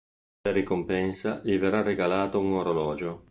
[0.41, 3.19] Per ricompensa, gli verrà regalato un orologio.